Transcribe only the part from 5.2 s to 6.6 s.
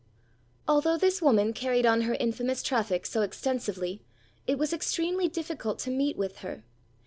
difficult to meet with